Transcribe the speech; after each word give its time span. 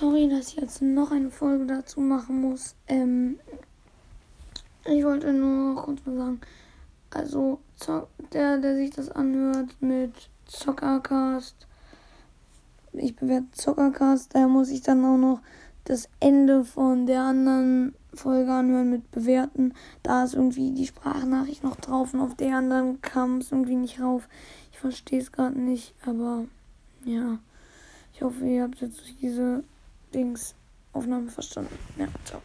Sorry, 0.00 0.28
dass 0.28 0.48
ich 0.48 0.56
jetzt 0.56 0.82
noch 0.82 1.12
eine 1.12 1.30
Folge 1.30 1.66
dazu 1.66 2.00
machen 2.00 2.40
muss. 2.40 2.74
Ähm, 2.88 3.38
ich 4.84 5.04
wollte 5.04 5.32
nur 5.32 5.76
kurz 5.76 6.04
mal 6.04 6.16
sagen, 6.16 6.40
also 7.10 7.60
der, 8.32 8.58
der 8.58 8.74
sich 8.74 8.90
das 8.90 9.08
anhört 9.08 9.76
mit 9.78 10.10
Zockercast, 10.46 11.68
ich 12.92 13.14
bewerte 13.14 13.52
Zockercast, 13.52 14.34
da 14.34 14.48
muss 14.48 14.70
ich 14.70 14.82
dann 14.82 15.04
auch 15.04 15.16
noch 15.16 15.40
das 15.84 16.08
Ende 16.18 16.64
von 16.64 17.06
der 17.06 17.22
anderen 17.22 17.94
Folge 18.14 18.50
anhören 18.50 18.90
mit 18.90 19.12
bewerten. 19.12 19.74
Da 20.02 20.24
ist 20.24 20.34
irgendwie 20.34 20.72
die 20.72 20.88
Sprachnachricht 20.88 21.62
noch 21.62 21.76
drauf 21.76 22.12
und 22.14 22.20
auf 22.20 22.34
der 22.34 22.56
anderen 22.56 23.00
kam 23.00 23.38
es 23.38 23.52
irgendwie 23.52 23.76
nicht 23.76 24.00
rauf. 24.00 24.28
Ich 24.72 24.78
verstehe 24.80 25.20
es 25.20 25.30
gerade 25.30 25.56
nicht, 25.56 25.94
aber 26.04 26.46
ja. 27.04 27.38
Ich 28.12 28.22
hoffe, 28.22 28.44
ihr 28.44 28.64
habt 28.64 28.80
jetzt 28.80 29.00
diese 29.22 29.62
Dings 30.14 30.54
Aufnahme 30.92 31.28
verstanden. 31.28 31.76
Ja, 31.98 32.06
ciao. 32.24 32.40